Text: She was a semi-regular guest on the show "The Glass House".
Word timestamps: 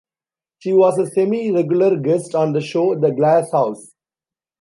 She 0.57 0.73
was 0.73 0.97
a 0.97 1.05
semi-regular 1.05 1.97
guest 1.99 2.33
on 2.33 2.53
the 2.53 2.59
show 2.61 2.95
"The 2.99 3.11
Glass 3.11 3.51
House". 3.51 3.91